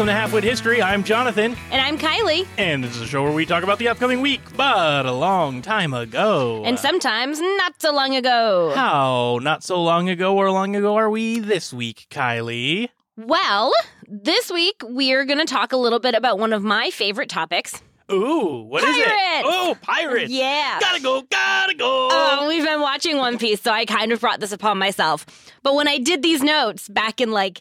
[0.00, 0.80] welcome to Halfwit History.
[0.80, 2.46] I'm Jonathan, And I'm Kiley.
[2.56, 5.60] and this is a show where we talk about the upcoming week, but a long
[5.60, 6.62] time ago.
[6.64, 8.72] And sometimes not so long ago.
[8.74, 12.88] how not so long ago or long ago are we this week, Kiley?
[13.18, 13.74] Well,
[14.08, 17.82] this week we're going to talk a little bit about one of my favorite topics.
[18.10, 19.04] Ooh, what is it?
[19.04, 19.48] Pirates!
[19.50, 20.32] Oh, pirates!
[20.32, 20.78] Yeah.
[20.80, 22.08] Gotta go, gotta go!
[22.08, 25.26] Um, we've been watching One Piece, so I kind of brought this upon myself.
[25.62, 27.60] But when I did these notes back in like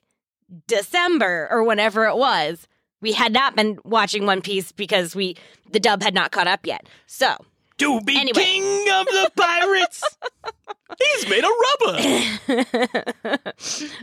[0.67, 2.67] December or whenever it was,
[3.01, 5.35] we had not been watching One Piece because we
[5.71, 6.87] the dub had not caught up yet.
[7.07, 7.35] So
[7.77, 8.43] to be anyway.
[8.43, 10.03] king of the pirates!
[10.97, 13.53] He's made of rubber!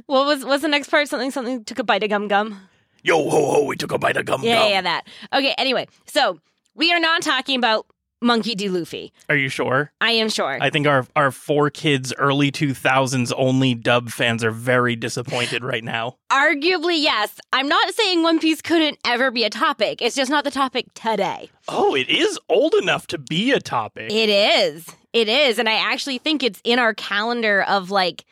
[0.07, 1.09] what was what's the next part?
[1.09, 2.61] Something something took a bite of gum gum.
[3.03, 4.71] Yo ho ho, we took a bite of gum Yeah, gum.
[4.71, 5.07] yeah, that.
[5.33, 6.41] Okay, anyway, so
[6.75, 7.87] we are not talking about
[8.23, 8.69] Monkey D.
[8.69, 9.13] Luffy.
[9.29, 9.93] Are you sure?
[10.01, 10.57] I am sure.
[10.61, 15.85] I think our our four kids early 2000s only dub fans are very disappointed right
[15.85, 16.17] now.
[16.33, 17.39] Arguably, yes.
[17.53, 20.01] I'm not saying One Piece couldn't ever be a topic.
[20.01, 21.51] It's just not the topic today.
[21.69, 24.11] Oh, it is old enough to be a topic.
[24.11, 24.87] It is.
[25.13, 25.59] It is.
[25.59, 28.25] And I actually think it's in our calendar of like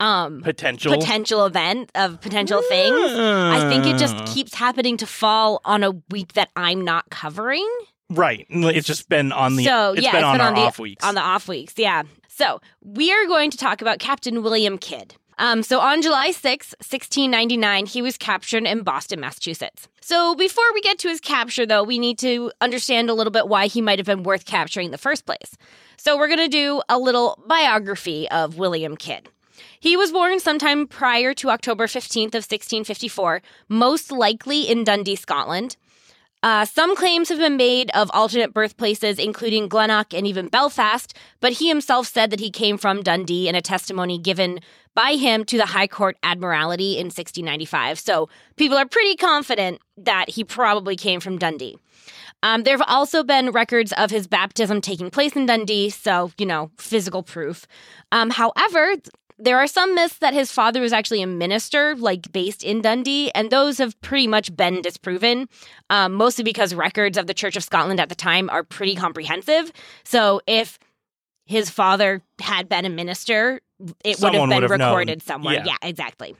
[0.00, 0.92] um potential.
[0.92, 2.94] potential event of potential things.
[3.16, 4.24] I think it just Ah.
[4.32, 7.68] keeps happening to fall on a week that I'm not covering.
[8.10, 8.46] Right.
[8.48, 10.60] It's just been on the so it's yeah, been it's on been our on the
[10.60, 11.04] off weeks.
[11.04, 11.74] on the off weeks.
[11.76, 12.02] Yeah.
[12.28, 15.14] So we are going to talk about Captain William Kidd.
[15.38, 19.88] Um, so on July 6, 1699, he was captured in Boston, Massachusetts.
[20.00, 23.48] So before we get to his capture, though, we need to understand a little bit
[23.48, 25.56] why he might have been worth capturing in the first place.
[25.96, 29.28] So we're going to do a little biography of William Kidd.
[29.80, 35.76] He was born sometime prior to October 15th of 1654, most likely in Dundee, Scotland.
[36.44, 41.52] Uh, some claims have been made of alternate birthplaces, including Greenock and even Belfast, but
[41.52, 44.60] he himself said that he came from Dundee in a testimony given
[44.94, 47.98] by him to the High Court Admiralty in 1695.
[47.98, 51.78] So people are pretty confident that he probably came from Dundee.
[52.42, 56.44] Um, there have also been records of his baptism taking place in Dundee, so, you
[56.44, 57.66] know, physical proof.
[58.12, 58.96] Um, however,
[59.38, 63.30] there are some myths that his father was actually a minister, like based in Dundee,
[63.34, 65.48] and those have pretty much been disproven,
[65.90, 69.72] um, mostly because records of the Church of Scotland at the time are pretty comprehensive.
[70.04, 70.78] So if
[71.46, 73.60] his father had been a minister,
[74.04, 74.90] it would have been have known.
[74.90, 75.54] recorded somewhere.
[75.54, 75.64] Yeah.
[75.66, 76.36] yeah, exactly.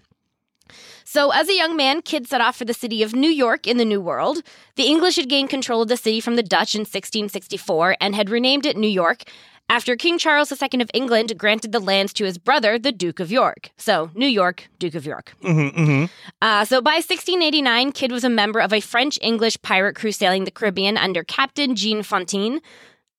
[1.06, 3.76] So, as a young man, Kidd set off for the city of New York in
[3.76, 4.42] the New World.
[4.76, 8.30] The English had gained control of the city from the Dutch in 1664 and had
[8.30, 9.24] renamed it New York
[9.68, 13.30] after King Charles II of England granted the lands to his brother, the Duke of
[13.32, 13.70] York.
[13.76, 15.34] So, New York, Duke of York.
[15.42, 16.04] hmm hmm
[16.42, 20.44] Uh, so, by 1689, Kidd was a member of a French English pirate crew sailing
[20.44, 22.60] the Caribbean under Captain Jean Fontaine.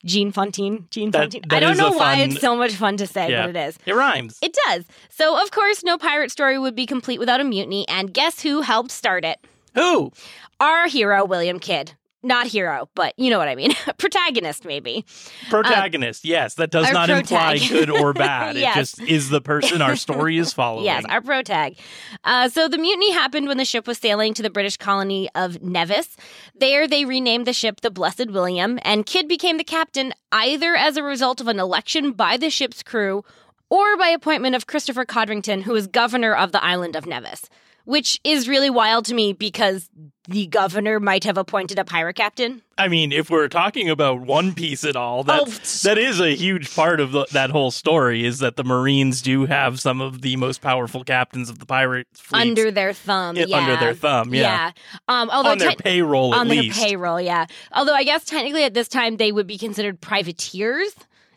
[0.06, 0.86] Jean Fontaine?
[0.92, 1.42] Jean That- Fontaine?
[1.50, 3.48] that I don't know why fun- it's so much fun to say, Yeah.
[3.48, 3.80] but it is.
[3.88, 4.38] It rhymes.
[4.44, 4.86] It does.
[5.10, 8.62] So, of course, no pirate story would be complete without a mutiny, and guess who
[8.62, 9.40] helped start it?
[9.74, 10.12] Who?
[10.60, 11.94] Our hero, William Kidd.
[12.26, 13.72] Not hero, but you know what I mean.
[14.00, 15.06] Protagonist, maybe.
[15.52, 16.26] Protagonist.
[16.26, 18.56] yes, that does not imply good or bad.
[18.56, 18.76] Yes.
[18.76, 20.86] It just is the person our story is following.
[20.96, 21.78] Yes, our protag.
[22.24, 25.62] Uh, so the mutiny happened when the ship was sailing to the British colony of
[25.62, 26.18] Nevis.
[26.56, 30.98] There, they renamed the ship the Blessed William, and Kidd became the captain either as
[30.98, 33.24] a result of an election by the ship's crew
[33.70, 37.50] or by appointment of Christopher Codrington, who was governor of the island of Nevis.
[37.84, 39.92] Which is really wild to me because
[40.28, 42.62] the governor might have appointed a pirate captain.
[42.78, 45.46] I mean, if we're talking about One Piece at all, that Oh,
[45.84, 48.26] that is a huge part of the, that whole story.
[48.26, 52.08] Is that the Marines do have some of the most powerful captains of the pirate
[52.14, 53.58] fleets Under their thumb, i- yeah.
[53.58, 54.72] under their thumb, yeah,
[55.08, 56.80] Um, although on their te- payroll at on their least.
[56.82, 57.46] payroll, yeah.
[57.72, 60.94] Although I guess technically at this time they would be considered privateers,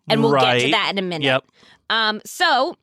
[0.08, 1.24] and we'll get to that in a minute.
[1.26, 1.44] Yep.
[1.90, 2.74] Um, so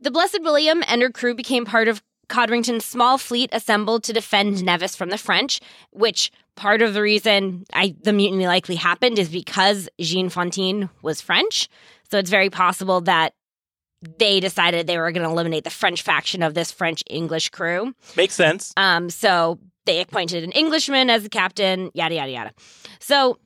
[0.00, 4.64] the Blessed William and her crew became part of Codrington's small fleet assembled to defend
[4.64, 5.60] Nevis from the French,
[5.90, 11.20] which part of the reason I the mutiny likely happened is because Jean Fontaine was
[11.20, 11.68] French.
[12.10, 13.34] So it's very possible that
[14.18, 17.94] they decided they were going to eliminate the French faction of this French English crew.
[18.16, 18.72] Makes sense.
[18.76, 22.52] Um, so they appointed an Englishman as the captain, yada, yada, yada.
[23.00, 23.38] So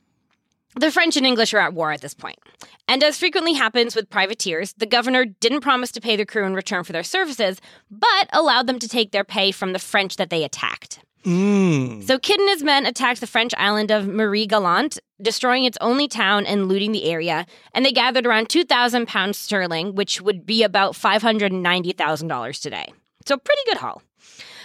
[0.79, 2.39] the French and English are at war at this point.
[2.87, 6.55] And as frequently happens with privateers, the governor didn't promise to pay the crew in
[6.55, 7.61] return for their services,
[7.91, 10.99] but allowed them to take their pay from the French that they attacked.
[11.25, 12.03] Mm.
[12.07, 16.07] So Kidd and his men attacked the French island of Marie Galante, destroying its only
[16.07, 17.45] town and looting the area.
[17.73, 22.93] And they gathered around 2,000 pounds sterling, which would be about $590,000 today.
[23.25, 24.01] So pretty good haul.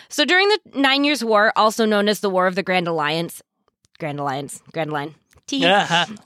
[0.08, 3.42] So during the Nine Years' War, also known as the War of the Grand Alliance,
[3.98, 5.14] Grand Alliance, Grand Line.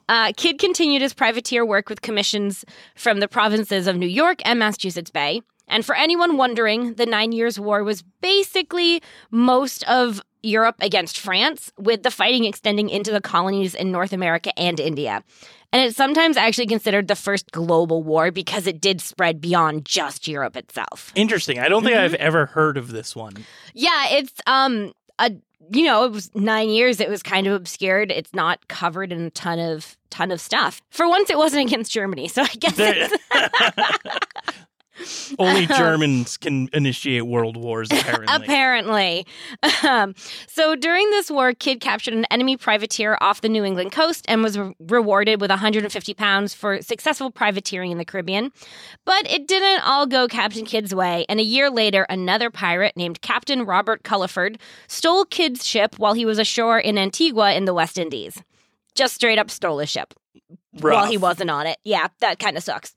[0.08, 4.58] Uh, Kidd continued his privateer work with commissions from the provinces of New York and
[4.58, 5.42] Massachusetts Bay.
[5.66, 11.70] And for anyone wondering, the Nine Years' War was basically most of Europe against France,
[11.78, 15.22] with the fighting extending into the colonies in North America and India.
[15.72, 20.26] And it's sometimes actually considered the first global war because it did spread beyond just
[20.26, 21.12] Europe itself.
[21.14, 21.58] Interesting.
[21.58, 22.04] I don't think Mhm.
[22.04, 23.44] I've ever heard of this one.
[23.74, 25.32] Yeah, it's um a
[25.72, 28.10] you know, it was 9 years it was kind of obscured.
[28.10, 30.80] It's not covered in a ton of ton of stuff.
[30.90, 32.28] For once it wasn't against Germany.
[32.28, 33.08] So I guess There-
[35.38, 38.26] Only Germans can initiate world wars, apparently.
[38.36, 39.26] Apparently.
[39.86, 40.14] Um,
[40.46, 44.42] so during this war, Kidd captured an enemy privateer off the New England coast and
[44.42, 48.50] was re- rewarded with 150 pounds for successful privateering in the Caribbean.
[49.04, 53.20] But it didn't all go Captain Kidd's way, and a year later, another pirate named
[53.20, 57.98] Captain Robert Culliford stole Kidd's ship while he was ashore in Antigua in the West
[57.98, 58.42] Indies.
[58.94, 60.14] Just straight up stole his ship
[60.80, 61.78] while he wasn't on it.
[61.84, 62.94] Yeah, that kind of sucks.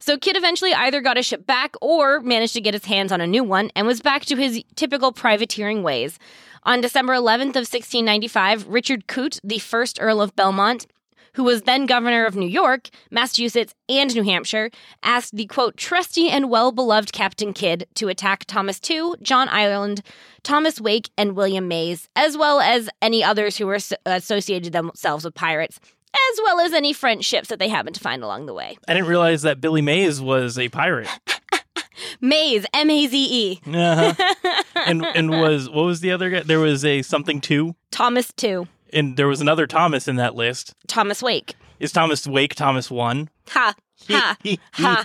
[0.00, 3.20] So Kidd eventually either got his ship back or managed to get his hands on
[3.20, 6.18] a new one and was back to his typical privateering ways.
[6.64, 10.86] On December 11th of 1695, Richard Coote, the first Earl of Belmont,
[11.34, 14.70] who was then governor of New York, Massachusetts, and New Hampshire,
[15.02, 20.02] asked the quote, trusty and well beloved Captain Kidd to attack Thomas Tew, John Ireland,
[20.42, 25.34] Thomas Wake, and William Maze, as well as any others who were associated themselves with
[25.34, 25.78] pirates,
[26.14, 28.76] as well as any French ships that they happened to find along the way.
[28.86, 31.08] I didn't realize that Billy Mays was a pirate.
[32.20, 33.60] Maze, M A Z E.
[33.66, 34.62] Uh-huh.
[34.86, 36.40] and and was what was the other guy?
[36.40, 40.74] There was a something two, Thomas Tew, and there was another Thomas in that list.
[40.86, 41.54] Thomas Wake.
[41.80, 43.28] Is Thomas Wake Thomas one?
[43.50, 43.74] Ha,
[44.08, 44.36] ha.
[44.72, 45.04] ha.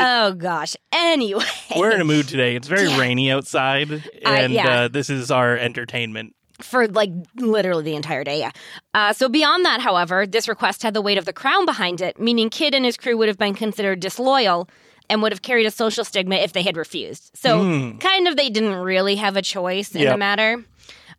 [0.00, 0.76] Oh gosh.
[0.92, 1.44] Anyway.
[1.76, 2.56] We're in a mood today.
[2.56, 2.98] It's very Yeah.
[2.98, 3.90] rainy outside,
[4.24, 4.82] and yeah.
[4.82, 6.34] uh, this is our entertainment.
[6.62, 8.38] For like literally the entire day.
[8.40, 8.50] Yeah.
[8.94, 12.18] Uh, so beyond that, however, this request had the weight of the crown behind it,
[12.20, 14.68] meaning Kidd and his crew would have been considered disloyal
[15.08, 17.30] and would have carried a social stigma if they had refused.
[17.34, 17.98] So Hmm.
[17.98, 20.14] kind of they didn't really have a choice in Yep.
[20.14, 20.64] the matter.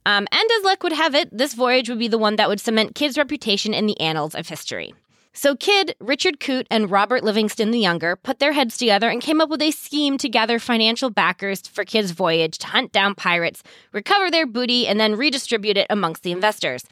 [0.05, 2.59] Um, and as luck would have it, this voyage would be the one that would
[2.59, 4.93] cement Kidd's reputation in the annals of history.
[5.33, 9.39] So Kidd, Richard Coote, and Robert Livingston the Younger put their heads together and came
[9.39, 13.63] up with a scheme to gather financial backers for Kidd's voyage to hunt down pirates,
[13.93, 16.83] recover their booty, and then redistribute it amongst the investors.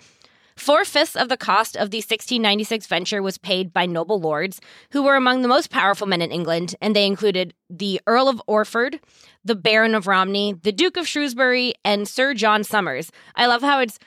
[0.56, 4.60] Four fifths of the cost of the 1696 venture was paid by noble lords,
[4.92, 8.42] who were among the most powerful men in England, and they included the Earl of
[8.46, 9.00] Orford,
[9.44, 13.10] the Baron of Romney, the Duke of Shrewsbury, and Sir John Somers.
[13.36, 14.00] I love how it's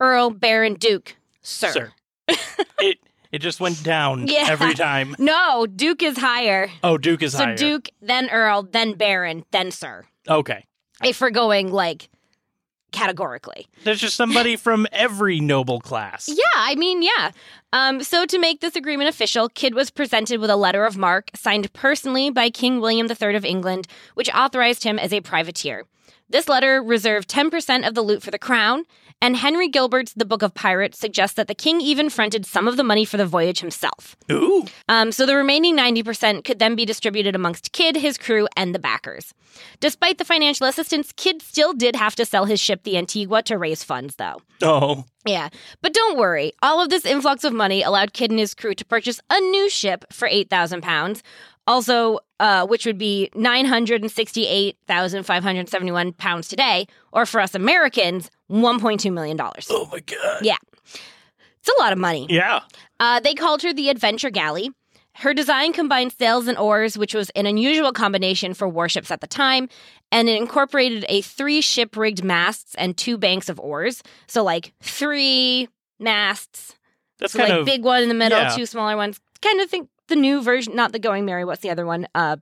[0.00, 1.70] Earl, Baron, Duke, Sir.
[1.70, 1.92] Sir.
[2.80, 2.98] it
[3.32, 4.46] it just went down Yeah.
[4.48, 5.14] every time.
[5.18, 6.68] No, Duke is higher.
[6.82, 7.56] Oh, Duke is so higher.
[7.56, 10.04] So Duke, then Earl, then Baron, then Sir.
[10.28, 10.66] Okay.
[11.04, 12.08] If we're going like
[12.92, 13.68] categorically.
[13.84, 16.28] There's just somebody from every noble class.
[16.28, 17.30] Yeah, I mean, yeah.
[17.72, 21.30] Um, so to make this agreement official, Kidd was presented with a letter of marque
[21.36, 25.84] signed personally by King William III of England, which authorized him as a privateer.
[26.28, 28.84] This letter reserved 10% of the loot for the crown,
[29.22, 32.76] and Henry Gilbert's The Book of Pirates suggests that the king even fronted some of
[32.76, 34.16] the money for the voyage himself.
[34.30, 34.64] Ooh.
[34.88, 38.78] Um, so the remaining 90% could then be distributed amongst Kidd, his crew, and the
[38.78, 39.34] backers.
[39.80, 43.58] Despite the financial assistance, Kidd still did have to sell his ship, the Antigua, to
[43.58, 44.40] raise funds, though.
[44.62, 45.04] Oh.
[45.26, 45.50] Yeah,
[45.82, 46.52] but don't worry.
[46.62, 49.68] All of this influx of money allowed Kidd and his crew to purchase a new
[49.68, 51.22] ship for 8,000 pounds.
[51.70, 59.40] Also, uh, which would be 968,571 pounds today, or for us Americans, $1.2 million.
[59.40, 60.40] Oh my god.
[60.42, 60.56] Yeah.
[61.60, 62.26] It's a lot of money.
[62.28, 62.62] Yeah.
[62.98, 64.72] Uh, they called her the Adventure Galley.
[65.16, 69.26] Her design combined sails and oars, which was an unusual combination for warships at the
[69.26, 69.68] time,
[70.10, 74.02] and it incorporated a three ship rigged masts and two banks of oars.
[74.26, 76.74] So, like three masts,
[77.18, 78.56] That's so kind like of big one in the middle, yeah.
[78.56, 79.20] two smaller ones.
[79.42, 81.46] Kind of think the new version, not the Going Merry.
[81.46, 82.06] What's the other one?
[82.14, 82.36] Uh,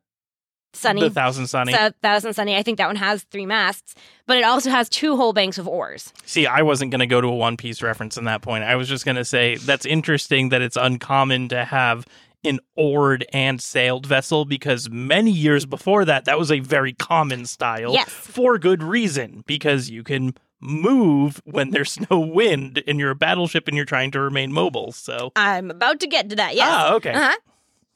[0.75, 1.01] Sunny.
[1.01, 1.73] the thousand sunny.
[1.73, 2.55] Thou- Thousand Sunny.
[2.55, 3.95] I think that one has three masts,
[4.27, 6.13] but it also has two whole banks of oars.
[6.27, 8.65] See, I wasn't going to go to a One Piece reference in that point.
[8.65, 12.07] I was just going to say that's interesting that it's uncommon to have
[12.45, 17.47] an oared and sailed vessel because many years before that, that was a very common
[17.47, 18.09] style Yes.
[18.09, 23.67] for good reason because you can move when there's no wind and you're a battleship
[23.69, 24.93] and you're trying to remain mobile.
[24.93, 26.55] So, I'm about to get to that.
[26.55, 26.69] Yes.
[26.71, 27.13] ah, okay.
[27.13, 27.37] Uh-huh.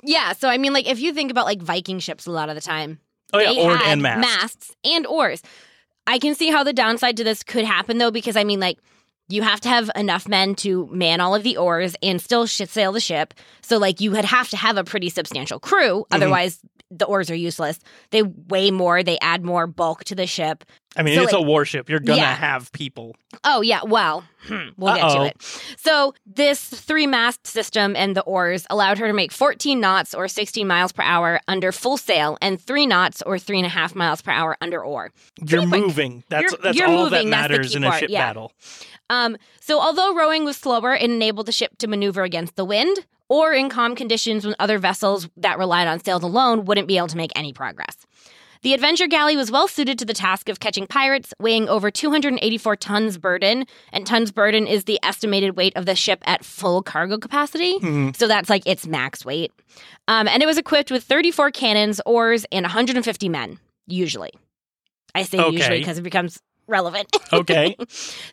[0.02, 2.54] Yeah, so I mean, like if you think about like Viking ships, a lot of
[2.54, 2.98] the time,
[3.32, 4.20] oh, yeah, oared and mast.
[4.20, 5.42] masts and oars.
[6.06, 8.78] I can see how the downside to this could happen though, because I mean, like
[9.28, 12.62] you have to have enough men to man all of the oars and still sh-
[12.66, 13.32] sail the ship.
[13.62, 16.32] So like you would have to have a pretty substantial crew, Mm-hmm.
[16.98, 17.78] The oars are useless.
[18.10, 20.64] They weigh more, they add more bulk to the ship.
[20.94, 21.88] I mean, So, it's like- a warship.
[21.88, 22.34] You're gonna Yeah.
[22.34, 23.16] have people.
[23.44, 23.80] Oh, yeah.
[23.82, 25.36] Well, hmm, we'll get to it.
[25.78, 30.28] So, this three mast system and the oars allowed her to make 14 knots or
[30.28, 33.94] 16 miles per hour under full sail and three knots or three and a half
[33.94, 35.10] miles per hour under oar.
[35.46, 35.80] You're quick.
[35.80, 36.24] moving.
[36.28, 38.26] That's You're- that's you're all moving, that matters in a ship yeah.
[38.26, 38.52] battle.
[39.08, 42.98] Um, so, although rowing was slower, it enabled the ship to maneuver against the wind
[43.32, 47.06] or in calm conditions when other vessels that relied on sails alone wouldn't be able
[47.08, 47.96] to make any progress.
[48.60, 52.76] The Adventure Galley was well suited to the task of catching pirates, weighing over 284
[52.76, 53.64] tons burden.
[53.90, 57.78] And tons burden is the estimated weight of the ship at full cargo capacity.
[57.78, 58.14] Mhm.
[58.14, 59.50] So that's like its max weight.
[60.08, 64.30] Um, and it was equipped with 34 cannons, oars, and 150 men, usually.
[65.14, 67.08] I say usually because it becomes relevant.
[67.32, 67.76] Okay.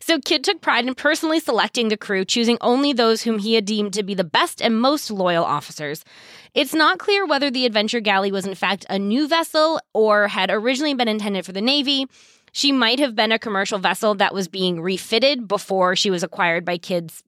[0.00, 3.64] So Kidd took pride in personally selecting the crew, choosing only those whom he had
[3.64, 6.04] deemed to be the best and most loyal officers.
[6.52, 10.50] It's not clear whether the Adventure Galley was in fact a new vessel or had
[10.50, 12.04] originally been intended for the Navy.
[12.52, 16.66] She might have been a commercial vessel that was being refitted before she was acquired
[16.66, 17.22] by Kidd's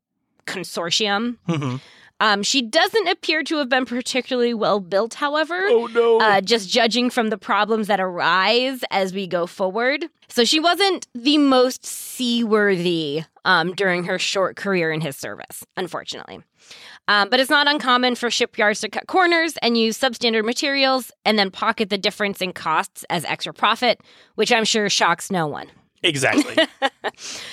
[0.47, 1.39] consortium.
[1.49, 1.81] Mhm.
[2.23, 6.21] Um, she doesn't appear to have been particularly well built, however oh no.
[6.21, 10.05] uh, just judging from the problems that arise as we go forward.
[10.29, 16.43] So she wasn't the most seaworthy um, during her short career in his service, unfortunately.
[17.09, 21.37] Um, but it's not uncommon for shipyards to cut corners and use substandard materials and
[21.37, 24.00] then pocket the difference in costs as extra profit,
[24.37, 25.67] which I'm sure shocks no one.
[26.05, 26.57] exactly.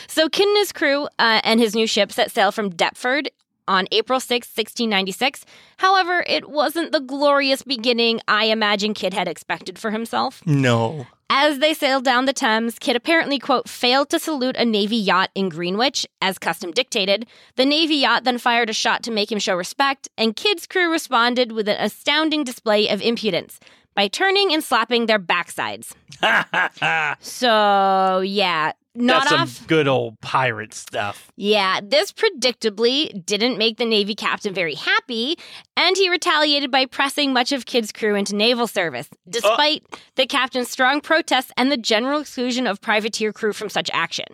[0.08, 3.30] So Kidd and his crew uh, and his new ship set sail from Deptford
[3.70, 5.46] on April 6, 1696.
[5.78, 10.42] However, it wasn't the glorious beginning I imagine Kidd had expected for himself.
[10.46, 11.08] no.
[11.32, 15.30] As they sailed down the Thames, Kidd apparently, quote, failed to salute a Navy yacht
[15.36, 17.28] in Greenwich, as custom dictated.
[17.56, 20.92] The Navy yacht then fired a shot to make him show respect, and Kidd's crew
[20.92, 23.60] responded with an astounding display of impudence
[23.94, 25.94] by turning and slapping their backsides.
[27.22, 29.50] So, yeah, not That's off.
[29.50, 31.32] some good old pirate stuff.
[31.36, 35.38] Yeah, this predictably didn't make the Navy captain very happy,
[35.78, 39.84] and he retaliated by pressing much of Kidd's crew into naval service, despite
[40.16, 44.26] the captain's strong protests and the general exclusion of privateer crew from such action.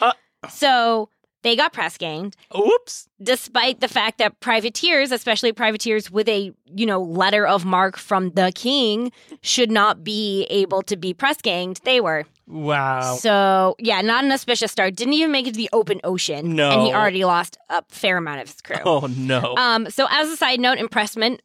[0.00, 0.12] Uh.
[0.48, 1.08] So
[1.42, 3.08] they got press ganged, Oops.
[3.22, 8.30] despite the fact that privateers, especially privateers with a you know letter of marque from
[8.30, 11.80] the king, should not be able to be press ganged.
[11.84, 12.24] They were.
[12.48, 13.16] Wow.
[13.16, 14.96] So yeah, not an auspicious start.
[14.96, 16.56] Didn't even make it to the open ocean.
[16.56, 16.70] No.
[16.70, 18.76] and he already lost a fair amount of his crew.
[18.84, 19.54] Oh no.
[19.56, 21.42] Um, so as a side note, impressment,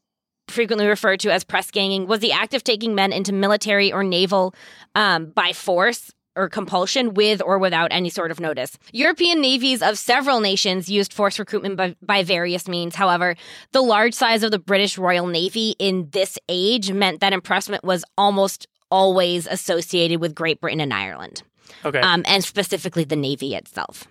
[0.48, 4.03] frequently referred to as press ganging, was the act of taking men into military or
[4.03, 4.55] naval
[4.95, 8.77] um, by force or compulsion with or without any sort of notice.
[8.91, 12.95] European navies of several nations used forced recruitment by, by various means.
[12.95, 13.36] However,
[13.72, 18.03] the large size of the British Royal Navy in this age meant that impressment was
[18.17, 21.41] almost always associated with Great Britain and Ireland
[21.83, 22.00] okay.
[22.00, 24.07] um, and specifically the Navy itself.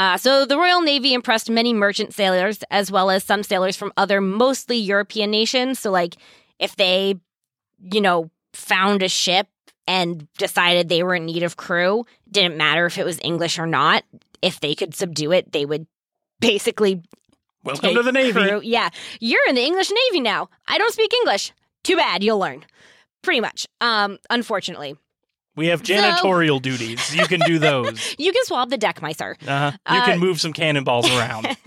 [0.00, 3.92] Uh, so the Royal Navy impressed many merchant sailors as well as some sailors from
[3.96, 5.78] other mostly European nations.
[5.78, 6.16] So, like,
[6.58, 7.14] if they,
[7.80, 9.46] you know, found a ship
[9.86, 13.66] and decided they were in need of crew, didn't matter if it was English or
[13.66, 14.04] not.
[14.42, 15.86] If they could subdue it, they would
[16.40, 17.02] basically
[17.64, 18.32] Welcome to the Navy.
[18.32, 18.60] crew.
[18.62, 20.48] Yeah, you're in the English Navy now.
[20.66, 21.52] I don't speak English.
[21.82, 22.22] Too bad.
[22.22, 22.64] You'll learn.
[23.22, 23.66] Pretty much.
[23.80, 24.96] Um, unfortunately,
[25.56, 27.14] We have janitorial duties.
[27.16, 28.14] You can do those.
[28.18, 29.34] you can swab the deck, my sir.
[29.46, 29.72] Uh-huh.
[29.90, 31.56] You Uh, can move some cannonballs around.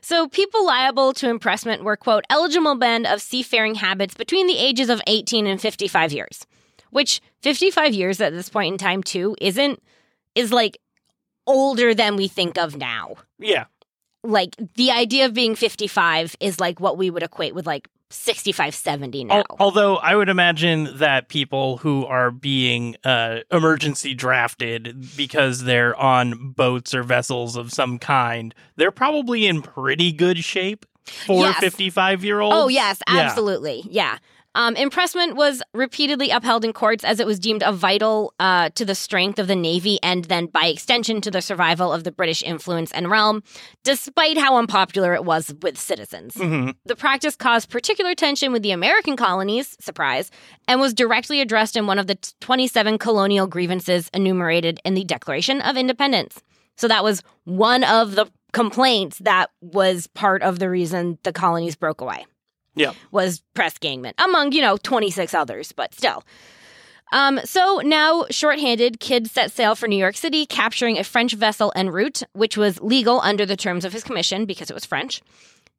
[0.00, 4.88] So, people liable to impressment were, quote, eligible men of seafaring habits between the ages
[4.88, 6.46] of 18 and 55 years,
[6.90, 9.82] which 55 years at this point in time, too, isn't,
[10.36, 10.78] is like
[11.48, 13.16] older than we think of now.
[13.40, 13.64] yeah.
[14.22, 18.74] Like, the idea of being 55 is like what we would equate with like 65,
[18.74, 19.34] 70 now.
[19.38, 25.96] Al- although I would imagine that people who are being uh, emergency drafted because they're
[25.96, 31.58] on boats or vessels of some kind, they're probably in pretty good shape for Yes.
[31.60, 32.56] 55 year olds.
[32.56, 33.20] Oh, yes, Yeah.
[33.20, 33.84] absolutely.
[33.90, 34.18] Yeah.
[34.56, 38.86] Um, impressment was repeatedly upheld in courts as it was deemed a vital uh, to
[38.86, 42.42] the strength of the Navy and then, by extension, to the survival of the British
[42.42, 43.42] influence and realm,
[43.84, 46.36] despite how unpopular it was with citizens.
[46.36, 46.74] Mhm.
[46.86, 50.30] The practice caused particular tension with the American colonies, surprise,
[50.66, 55.60] and was directly addressed in one of the 27 colonial grievances enumerated in the Declaration
[55.60, 56.40] of Independence.
[56.78, 61.76] So that was one of the complaints that was part of the reason the colonies
[61.76, 62.24] broke away
[62.76, 62.92] Yeah.
[63.10, 66.22] was press gangman, among, you know, 26 others, but still.
[67.12, 71.72] Um, so now, shorthanded, Kidd set sail for New York City, capturing a French vessel
[71.76, 75.22] en route, which was legal under the terms of his commission because it was French.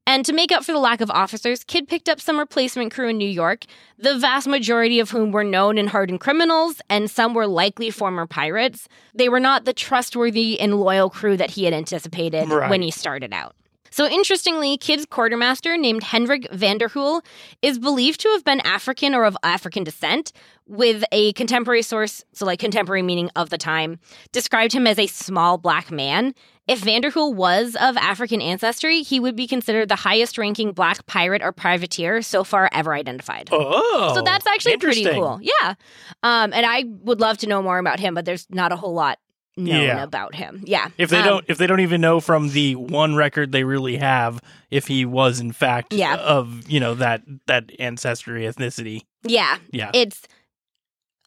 [0.09, 3.09] And to make up for the lack of officers, Kidd picked up some replacement crew
[3.09, 3.65] in New York,
[3.99, 8.25] the vast majority of whom were known and hardened criminals, and some were likely former
[8.25, 8.87] pirates.
[9.13, 12.69] They were not the trustworthy and loyal crew that he had anticipated Right.
[12.69, 13.53] when he started out.
[13.97, 17.23] So interestingly, Kidd's quartermaster named Hendrik van der Heul
[17.63, 20.31] is believed to have been African or of African descent,
[20.67, 23.97] with a contemporary source, so like contemporary meaning of the time,
[24.31, 26.35] described him as a small black man.
[26.67, 30.73] If van der Heul was of African ancestry, he would be considered the highest ranking
[30.73, 33.49] black pirate or privateer so far ever identified.
[33.51, 35.39] Oh, so that's actually pretty cool.
[35.41, 35.73] Yeah.
[36.21, 38.93] Um, and I would love to know more about him, but there's not a whole
[38.93, 39.17] lot
[39.57, 40.03] known Yeah.
[40.03, 40.61] about him.
[40.65, 40.89] Yeah.
[40.97, 43.97] If they Um, don't, if they don't even know from the one record they really
[43.97, 44.39] have,
[44.71, 46.15] if he was in fact Yeah.
[46.15, 49.57] of you know that that ancestry ethnicity, Yeah.
[49.71, 50.21] yeah, It's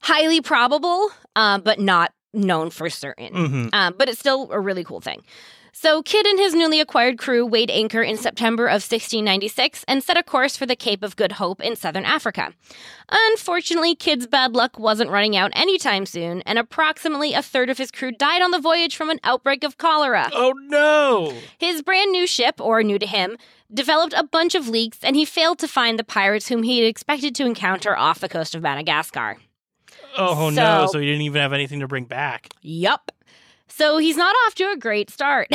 [0.02, 3.34] highly probable, uh, but not known for certain.
[3.34, 5.22] hmm Um, but it's still a really cool thing.
[5.73, 10.17] So, Kidd and his newly acquired crew weighed anchor in September of 1696 and set
[10.17, 12.53] a course for the Cape of Good Hope in southern Africa.
[13.09, 17.91] Unfortunately, Kidd's bad luck wasn't running out anytime soon, and approximately a third of his
[17.91, 20.29] crew died on the voyage from an outbreak of cholera.
[20.33, 21.35] Oh no!
[21.59, 23.37] His brand new ship, or new to him,
[23.73, 26.89] developed a bunch of leaks, and he failed to find the pirates whom he had
[26.89, 29.39] expected to encounter off the coast of Madagascar.
[30.17, 30.87] Oh no!
[30.87, 32.49] So- So he didn't even have anything to bring back.
[32.62, 33.11] Yup.
[33.71, 35.49] So he's not off to a great start.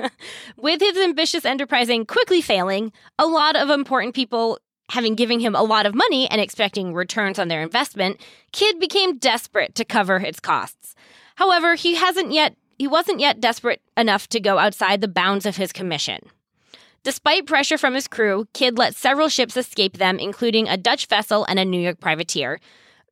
[0.56, 4.58] With his ambitious enterprising quickly failing, a lot of important people
[4.90, 8.20] having given him a lot of money and expecting returns on their investment,
[8.52, 10.94] Kidd became desperate to cover its costs.
[11.36, 15.56] However, he hasn't yet he wasn't yet desperate enough to go outside the bounds of
[15.56, 16.20] his commission.
[17.02, 21.44] Despite pressure from his crew, Kidd let several ships escape them, including a Dutch vessel
[21.48, 22.60] and a New York privateer.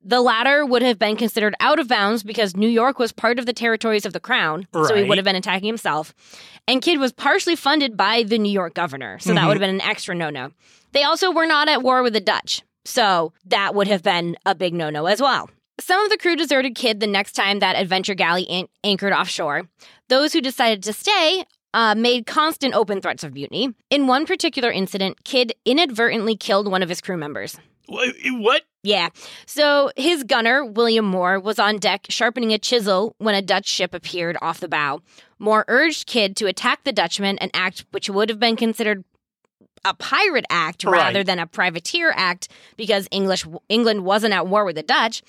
[0.09, 3.47] The latter would have been considered out of bounds because New York was part of
[3.47, 6.15] the territories of the crown, so he would have been attacking himself.
[6.69, 9.47] And Kidd was partially funded by the New York governor, so that Mhm.
[9.49, 10.53] would have been an extra no no.
[10.93, 14.55] They also were not at war with the Dutch, so that would have been a
[14.55, 15.51] big no no as well.
[15.81, 19.69] Some of the crew deserted Kidd the next time that adventure galley an- anchored offshore.
[20.09, 23.75] Those who decided to stay uh, made constant open threats of mutiny.
[23.91, 27.59] In one particular incident, Kidd inadvertently killed one of his crew members.
[27.89, 28.63] What?
[28.87, 29.09] Yeah.
[29.47, 33.93] So his gunner, William Moore, was on deck sharpening a chisel when a Dutch ship
[33.93, 35.01] appeared off the bow.
[35.41, 39.03] Moore urged Kidd to attack the Dutchman, an act which would have been considered
[39.85, 42.47] a pirate act rather than a privateer act
[42.77, 45.21] because English England wasn't at war with the Dutch,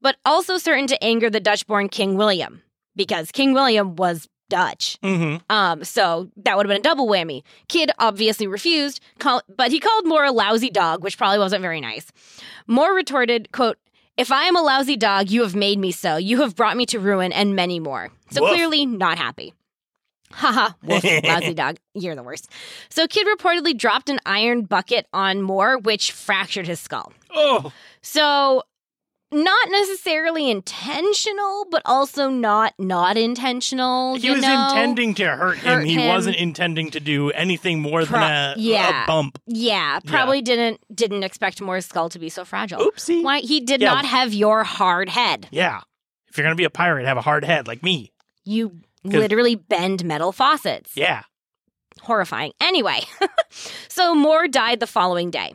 [0.00, 2.62] but also certain to anger the Dutch-born King William
[2.94, 4.98] because King William was Dutch.
[5.02, 7.42] hmm Um, so that would have been a double whammy.
[7.68, 11.80] Kidd obviously refused, call, but he called Moore a lousy dog, which probably wasn't very
[11.80, 12.12] nice.
[12.66, 13.78] Moore retorted, quote,
[14.18, 16.16] if I am a lousy dog, you have made me so.
[16.16, 18.10] You have brought me to ruin and many more.
[18.32, 18.50] So Woof.
[18.52, 19.54] clearly not happy.
[20.32, 21.78] Haha, lousy dog.
[21.94, 22.50] You're the worst.
[22.90, 27.12] So Kidd reportedly dropped an iron bucket on Moore, which fractured his skull.
[27.34, 28.62] Oh, So
[29.32, 34.16] not necessarily intentional, but also not not intentional.
[34.16, 34.68] he was know?
[34.68, 35.84] intending to hurt, Hurt him.
[35.86, 36.08] He him.
[36.08, 39.04] wasn't intending to do anything more Pro- than a, yeah.
[39.04, 39.38] a bump.
[39.46, 42.80] Yeah, probably didn't didn't expect Moore's skull to be so fragile.
[42.80, 43.22] Oopsie.
[43.22, 43.92] Why he did Yeah.
[43.94, 45.46] not have your hard head.
[45.50, 45.80] Yeah.
[46.28, 48.12] If you're gonna be a pirate, have a hard head like me.
[48.44, 50.92] You literally bend metal faucets.
[50.96, 51.22] Yeah.
[52.02, 52.52] Horrifying.
[52.60, 53.00] Anyway,
[53.88, 55.54] so Moore died the following day.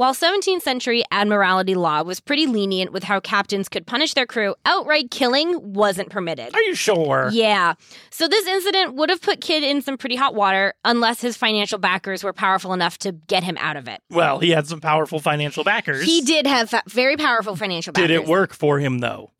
[0.00, 4.54] While 17th century admiralty law was pretty lenient with how captains could punish their crew,
[4.64, 6.54] outright killing wasn't permitted.
[6.54, 7.28] Are you sure?
[7.34, 7.74] Yeah.
[8.08, 11.78] So this incident would have put Kidd in some pretty hot water unless his financial
[11.78, 14.00] backers were powerful enough to get him out of it.
[14.08, 16.02] Well, he had some powerful financial backers.
[16.02, 18.08] He did have fa- very powerful financial backers.
[18.08, 19.32] Did it work for him though?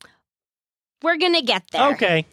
[1.02, 1.94] We're going to get there.
[1.94, 2.26] Okay.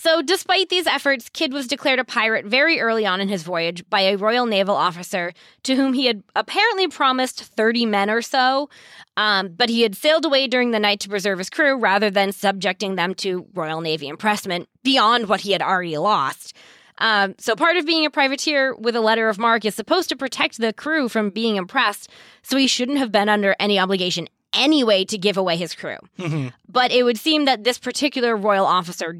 [0.00, 3.82] So, despite these efforts, Kidd was declared a pirate very early on in his voyage
[3.90, 5.32] by a Royal Naval officer
[5.64, 8.70] to whom he had apparently promised 30 men or so.
[9.16, 12.30] Um, but he had sailed away during the night to preserve his crew rather than
[12.30, 16.54] subjecting them to Royal Navy impressment beyond what he had already lost.
[16.98, 20.16] Um, so, part of being a privateer with a letter of marque is supposed to
[20.16, 22.08] protect the crew from being impressed,
[22.42, 25.98] so he shouldn't have been under any obligation anyway to give away his crew.
[26.18, 26.52] Mhm.
[26.68, 29.16] But it would seem that this particular royal officer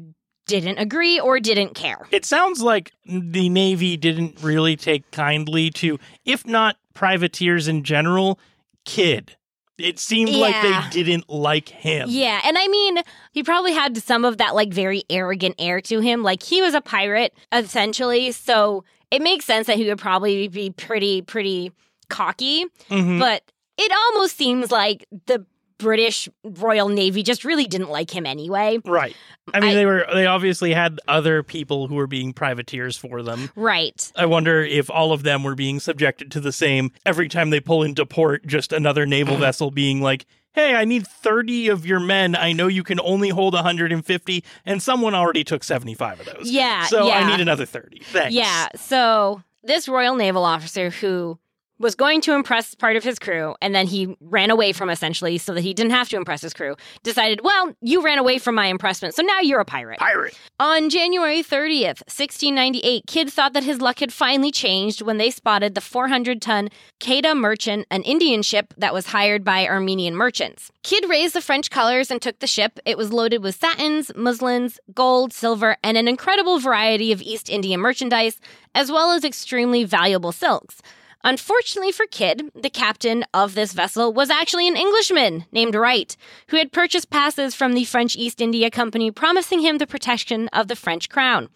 [0.49, 2.07] didn't agree or didn't care.
[2.11, 8.39] It sounds like the Navy didn't really take kindly to, if not privateers in general,
[8.85, 9.35] Kidd.
[9.77, 12.09] It seemed like they didn't like him.
[12.11, 12.97] Yeah, and I mean,
[13.31, 16.21] he probably had some of that like very arrogant air to him.
[16.21, 20.71] Like he was a pirate essentially, so it makes sense that he would probably be
[20.71, 21.71] pretty pretty
[22.09, 23.19] cocky, Mhm.
[23.19, 23.43] but
[23.77, 25.45] it almost seems like the
[25.79, 28.77] British Royal Navy just really didn't like him anyway.
[28.85, 29.15] Right.
[29.53, 33.23] I mean, I- they were they obviously had other people who were being privateers for
[33.23, 33.49] them.
[33.55, 34.11] Right.
[34.15, 37.59] I wonder if all of them were being subjected to the same every time they
[37.59, 41.99] pull into port, just another naval vessel being like, "Hey, I need 30 of your
[41.99, 42.35] men.
[42.35, 46.85] I know you can only hold 150 and someone already took 75 of those." Yeah,
[46.85, 48.01] So I need another 30.
[48.03, 48.33] Thanks.
[48.35, 48.67] Yeah.
[48.75, 51.39] So this Royal Naval officer who
[51.79, 55.37] was going to impress part of his crew and then he ran away from essentially
[55.37, 58.53] so that he didn't have to impress his crew decided well you ran away from
[58.53, 59.99] my impressment so now you're a pirate.
[59.99, 60.37] Pirate.
[60.59, 65.73] on january 30th 1698 kidd thought that his luck had finally changed when they spotted
[65.73, 70.71] the 400-ton Quedagh merchant an indian ship that was hired by armenian merchants.
[70.83, 72.79] Kidd raised the french colors and took the ship.
[72.85, 77.79] It was loaded with satins muslins gold silver and an incredible variety of east indian
[77.79, 78.39] merchandise
[78.75, 80.81] as well as extremely valuable silks
[81.23, 86.15] Unfortunately for Kidd, the captain of this vessel was actually an Englishman named Wright,
[86.47, 90.69] who had purchased passes from the French East India Company, promising him the protection of
[90.69, 91.49] the French crown.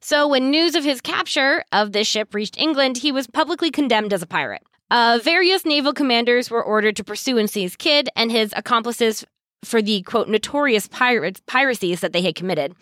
[0.00, 4.14] So, when news of his capture of this ship reached England, he was publicly condemned
[4.14, 4.62] as a pirate.
[4.90, 9.24] Uh, various naval commanders were ordered to pursue and seize Kidd and his accomplices
[9.62, 12.74] for the quote notorious pirates piracies that they had committed.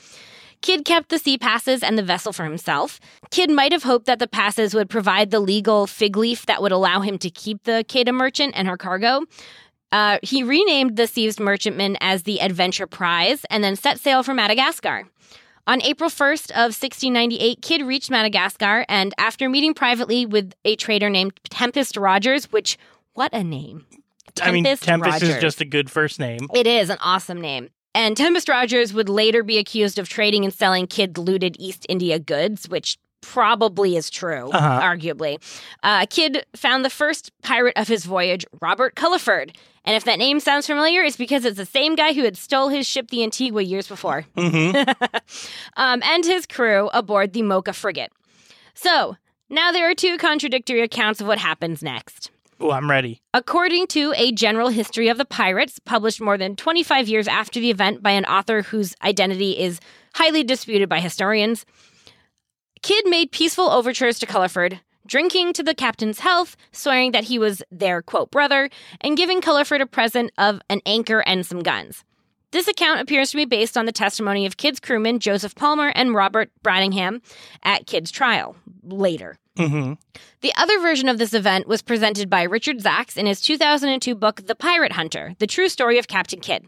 [0.63, 3.01] Kidd kept the sea passes and the vessel for himself.
[3.31, 6.73] Kidd might have hoped that the passes would provide the legal fig leaf that would
[6.73, 9.23] allow him to keep the Quedagh merchant and her cargo.
[9.93, 14.35] Uh, he renamed the seized merchantman as the Adventure Prize and then set sail for
[14.35, 15.09] Madagascar.
[15.67, 21.11] On April 1st of 1698, Kidd reached Madagascar and after meeting privately with a trader
[21.11, 22.79] named Tempest Rogers, which,
[23.15, 23.87] what a name.
[24.43, 26.49] I mean, Tempest Tempest is just a good first name.
[26.55, 27.71] It is an awesome name.
[27.95, 32.19] And Tempest Rogers would later be accused of trading and selling Kidd looted East India
[32.19, 34.81] goods, which probably is true, Uh-huh.
[34.81, 35.39] arguably.
[35.83, 39.57] Uh, Kidd found the first pirate of his voyage, Robert Culliford.
[39.85, 42.69] And if that name sounds familiar, it's because it's the same guy who had stole
[42.69, 44.25] his ship, the Antigua, years before.
[44.37, 44.71] hmm
[45.77, 48.13] um, and his crew aboard the Mocha frigate.
[48.75, 49.17] So,
[49.51, 52.31] now there are two contradictory accounts of what happens next.
[52.61, 53.23] Oh, I'm ready.
[53.33, 57.71] According to a general history of the pirates, published more than 25 years after the
[57.71, 59.81] event by an author whose identity is
[60.15, 61.65] highly disputed by historians,
[62.83, 67.63] Kidd made peaceful overtures to Culliford, drinking to the captain's health, swearing that he was
[67.71, 68.69] their quote brother,
[69.01, 72.05] and giving Culliford a present of an anchor and some guns.
[72.53, 76.15] This account appears to be based on the testimony of Kidd's crewmen Joseph Palmer and
[76.15, 77.21] Robert Bradinham
[77.63, 79.37] at Kidd's trial later.
[79.57, 79.93] hmm
[80.41, 84.47] The other version of this event was presented by Richard Zacks in his 2002 book,
[84.47, 86.67] The Pirate Hunter The True Story of Captain Kidd.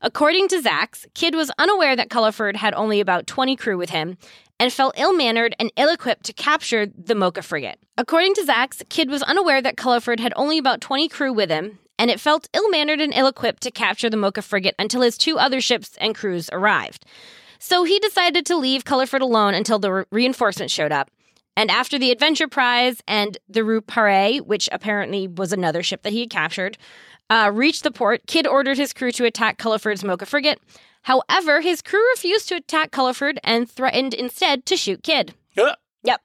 [0.00, 4.18] According to Zacks, Kidd was unaware that Culliford had only about 20 crew with him
[4.60, 7.78] and felt ill mannered and ill equipped to capture the Mocha frigate.
[7.98, 11.78] According to Zacks, Kidd was unaware that Culliford had only about 20 crew with him
[11.98, 15.18] and it felt ill mannered and ill equipped to capture the Mocha frigate until his
[15.18, 17.04] two other ships and crews arrived.
[17.58, 21.10] So he decided to leave Culliford alone until the re- reinforcements showed up.
[21.56, 26.20] And after the Adventure Prize and the Rupare, which apparently was another ship that he
[26.20, 26.76] had captured,
[27.30, 30.60] uh, reached the port, Kidd ordered his crew to attack Culliford's Mocha frigate.
[31.02, 35.34] However, his crew refused to attack Culliford and threatened instead to shoot Kidd.
[35.56, 36.20] Uh, Yep.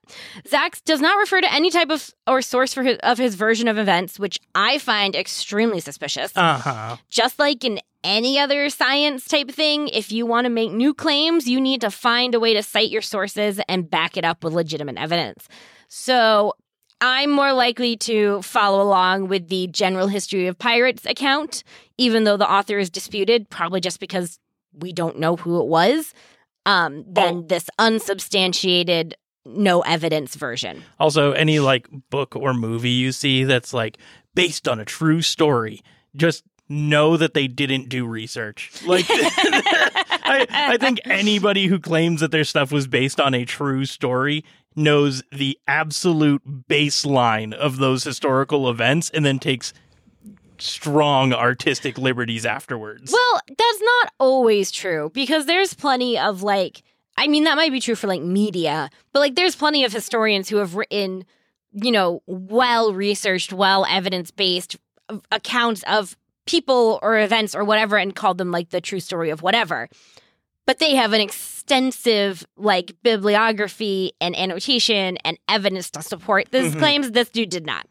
[0.48, 3.68] Zacks does not refer to any type of or source for his, of his version
[3.68, 6.32] of events, which I find extremely suspicious.
[6.36, 6.98] uh-huh.
[7.10, 11.48] Just like in any other science type thing, if you want to make new claims,
[11.48, 14.54] you need to find a way to cite your sources and back it up with
[14.54, 15.48] legitimate evidence.
[15.88, 16.54] So
[17.00, 21.64] I'm more likely to follow along with the general history of pirates account,
[21.98, 24.38] even though the author is disputed, probably just because
[24.74, 26.14] we don't know who it was,
[26.68, 27.42] um, than Oh.
[27.48, 30.84] this unsubstantiated, no evidence version.
[31.00, 33.98] Also, any like book or movie you see that's like
[34.36, 35.82] based on a true story,
[36.16, 38.72] just know that they didn't do research.
[38.86, 43.86] Like, I, I think anybody who claims that their stuff was based on a true
[43.86, 49.74] story knows the absolute baseline of those historical events and then takes
[50.60, 53.12] strong artistic liberties afterwards.
[53.12, 56.84] Well, that's not always true because there's plenty of like,
[57.22, 60.50] I mean, that might be true for like media, but like there's plenty of historians
[60.50, 61.24] who have written,
[61.72, 64.76] you know, well researched, well evidence based
[65.32, 69.44] accounts of people or events or whatever and called them like the true story of
[69.44, 69.88] whatever.
[70.66, 76.80] But they have an extensive like bibliography and annotation and evidence to support these Mhm.
[76.80, 77.12] claims.
[77.12, 77.86] This dude did not.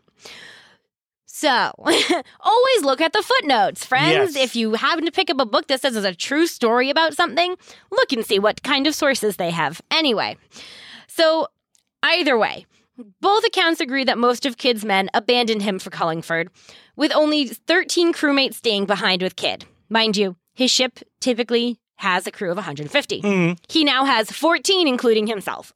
[1.41, 1.73] So,
[2.41, 4.37] always look at the footnotes, friends.
[4.37, 4.45] Yes.
[4.45, 7.15] If you happen to pick up a book that says it's a true story about
[7.15, 7.57] something,
[7.91, 9.81] look and see what kind of sources they have.
[9.91, 10.37] Anyway,
[11.09, 11.47] so
[12.03, 12.67] either way,
[13.23, 16.51] both accounts agree that most of Kidd's men abandoned him for Culliford,
[16.95, 19.65] with only 13 crewmates staying behind with Kidd.
[19.89, 23.21] Mind you, his ship typically has a crew of 150.
[23.23, 25.73] Hmm, He now has 14, including himself.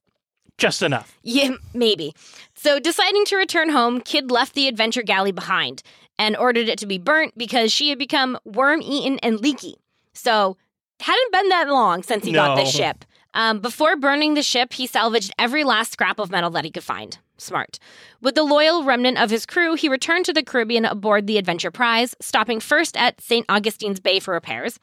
[0.58, 1.18] Just enough.
[1.22, 2.14] Yeah, maybe.
[2.54, 5.82] So, deciding to return home, Kidd left the adventure galley behind
[6.18, 9.76] and ordered it to be burnt because she had become worm eaten and leaky.
[10.12, 10.56] So,
[11.00, 13.04] hadn't been that long since he got this ship.
[13.34, 16.84] Um, before burning the ship, he salvaged every last scrap of metal that he could
[16.84, 17.18] find.
[17.36, 17.80] Smart.
[18.22, 21.72] With the loyal remnant of his crew, he returned to the Caribbean aboard the Adventure
[21.72, 23.44] Prize, stopping first at St.
[23.48, 24.78] Augustine's Bay for repairs.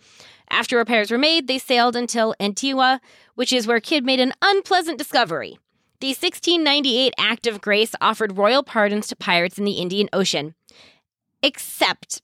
[0.49, 2.99] After repairs were made, they sailed until Antigua,
[3.35, 5.59] which is where Kidd made an unpleasant discovery.
[6.01, 10.55] The 1698 Act of Grace offered royal pardons to pirates in the Indian Ocean,
[11.43, 12.21] except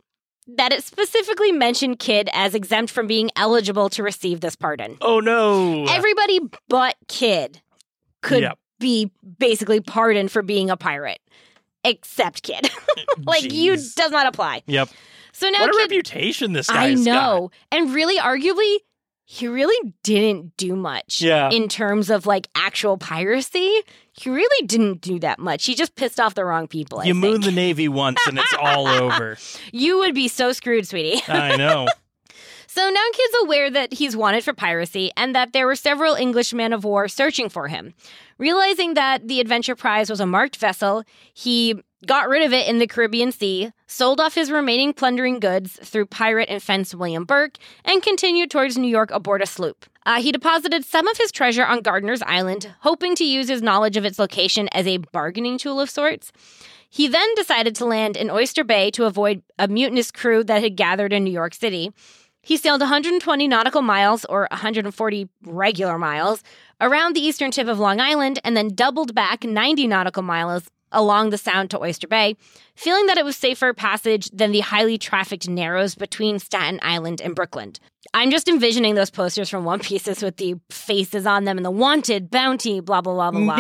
[0.48, 4.98] that it specifically mentioned Kidd as exempt from being eligible to receive this pardon.
[5.02, 5.86] Oh no.
[5.86, 7.62] Everybody but Kidd
[8.22, 8.58] could Yep.
[8.80, 11.20] be basically pardoned for being a pirate,
[11.84, 12.70] except Kidd.
[13.26, 14.64] like you does not apply.
[14.66, 14.90] Yep.
[15.34, 17.12] So now What a Kidd, reputation this I guy's got.
[17.12, 18.78] know, and really, arguably,
[19.30, 21.20] he really didn't do much.
[21.22, 21.50] Yeah.
[21.52, 23.82] In terms of like actual piracy,
[24.14, 25.66] he really didn't do that much.
[25.66, 27.00] He just pissed off the wrong people.
[27.02, 27.44] I You moon think.
[27.46, 29.38] the Navy once and it's all over.
[29.74, 31.22] you would be so screwed, sweetie.
[31.28, 31.88] I know.
[32.70, 36.54] So now Kidd's aware that he's wanted for piracy and that there were several English
[36.54, 37.96] men of war searching for him.
[38.38, 42.78] Realizing that the Adventure Prize was a marked vessel, he got rid of it in
[42.78, 47.58] the Caribbean Sea, sold off his remaining plundering goods through pirate and fence William Burke,
[47.84, 49.86] and continued towards New York aboard a sloop.
[50.06, 53.98] Uh, he deposited some of his treasure on Gardiner's Island, hoping to use his knowledge
[53.98, 56.32] of its location as a bargaining tool of sorts.
[56.90, 60.78] He then decided to land in Oyster Bay to avoid a mutinous crew that had
[60.78, 61.92] gathered in New York City.
[62.48, 66.44] He sailed 120 nautical miles, or 140 regular miles,
[66.80, 71.32] around the eastern tip of Long Island and then doubled back 90 nautical miles along
[71.32, 72.38] the Sound to Oyster Bay,
[72.74, 77.36] feeling that it was safer passage than the highly trafficked narrows between Staten Island and
[77.36, 77.74] Brooklyn.
[78.14, 81.70] I'm just envisioning those posters from One Pieces with the faces on them and the
[81.72, 83.58] wanted, bounty, blah, blah, blah, blah, blah.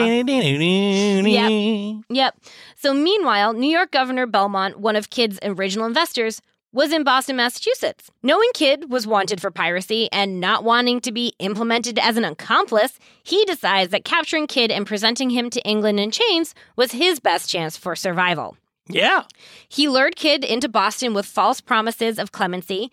[1.26, 2.06] Yep.
[2.10, 2.40] Yep.
[2.78, 6.42] So meanwhile, New York Governor Belmont, one of Kidd's original investors,
[6.74, 8.12] was in Boston, Massachusetts.
[8.22, 13.00] Knowing Kidd was wanted for piracy and not wanting to be implemented as an accomplice,
[13.24, 17.50] he decides that capturing Kidd and presenting him to England in chains was his best
[17.50, 18.58] chance for survival.
[18.90, 19.24] Yeah.
[19.68, 22.92] He lured Kidd into Boston with false promises of clemency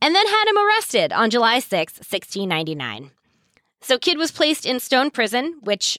[0.00, 3.10] and then had him arrested on July 6, 1699.
[3.80, 5.98] So Kidd was placed in Stone Prison, which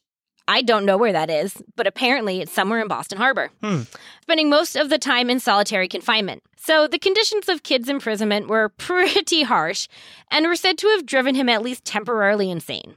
[0.50, 3.82] I don't know where that is, but apparently it's somewhere in Boston Harbor, Hmm.
[4.24, 6.42] spending most of the time in solitary confinement.
[6.58, 9.88] So the conditions of Kidd's imprisonment were pretty harsh
[10.32, 12.96] and were said to have driven him at least temporarily insane.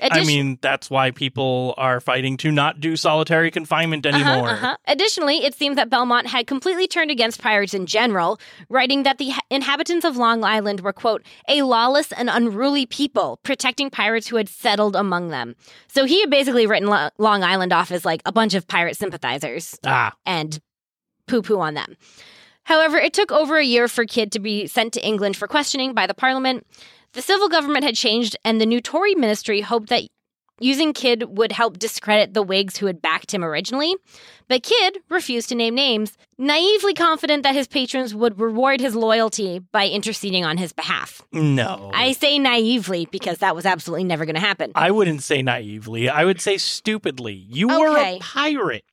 [0.00, 4.48] I mean, that's why people are fighting to not do solitary confinement Uh-huh, anymore.
[4.50, 4.76] uh-huh.
[4.86, 9.30] Additionally, it seems that Belmont had completely turned against pirates in general, writing that the
[9.30, 14.36] ha- inhabitants of Long Island were, quote, a lawless and unruly people, protecting pirates who
[14.36, 15.54] had settled among them.
[15.88, 18.96] So he had basically written Lo- Long Island off as like a bunch of pirate
[18.96, 20.58] sympathizers Ah, and
[21.28, 21.96] poo poo on them.
[22.64, 25.94] However, it took over a year for Kidd to be sent to England for questioning
[25.94, 26.66] by the Parliament.
[27.12, 30.04] The civil government had changed, and the new Tory ministry hoped that
[30.60, 33.94] using Kidd would help discredit the Whigs who had backed him originally.
[34.48, 39.58] But Kidd refused to name names, naively confident that his patrons would reward his loyalty
[39.58, 41.22] by interceding on his behalf.
[41.32, 41.90] no.
[41.92, 44.72] I say naively because that was absolutely never going to happen.
[44.74, 46.08] I wouldn't say naively.
[46.08, 47.34] I would say stupidly.
[47.34, 48.84] You were a pirate.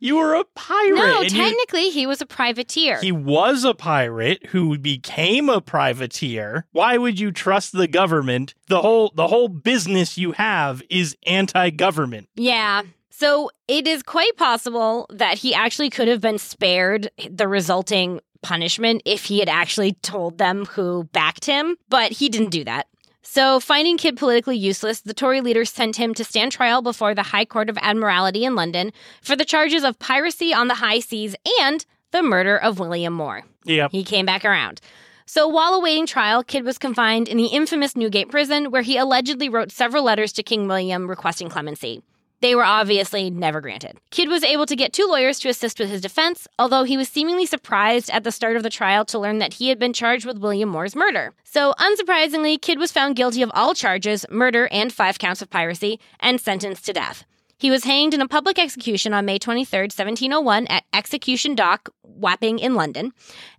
[0.00, 0.96] You were a pirate.
[0.96, 3.00] no, and you- technically, he was a privateer.
[3.00, 6.66] he was a pirate who became a privateer.
[6.72, 8.54] Why would you trust the government?
[8.68, 12.28] The whole the whole business you have is anti-government.
[12.34, 12.82] Yeah.
[13.10, 19.00] So it is quite possible that he actually could have been spared the resulting punishment
[19.04, 22.88] if he had actually told them who backed him, but he didn't do that.
[23.26, 27.22] So, finding Kidd politically useless, the Tory leaders sent him to stand trial before the
[27.22, 31.34] High Court of Admiralty in London for the charges of piracy on the high seas
[31.60, 33.42] and the murder of William Moore.
[33.64, 33.92] Yep.
[33.92, 34.80] He came back around.
[35.24, 39.48] So while awaiting trial, Kidd was confined in the infamous Newgate prison, where he allegedly
[39.48, 42.02] wrote several letters to King William requesting clemency.
[42.40, 43.98] They were obviously never granted.
[44.10, 47.08] Kidd was able to get two lawyers to assist with his defense, although he was
[47.08, 50.26] seemingly surprised at the start of the trial to learn that he had been charged
[50.26, 51.32] with William Moore's murder.
[51.44, 56.00] So, unsurprisingly, Kidd was found guilty of all charges murder and five counts of piracy
[56.20, 57.24] and sentenced to death.
[57.56, 62.58] He was hanged in a public execution on May 23, 1701, at Execution Dock, Wapping
[62.58, 63.12] in London.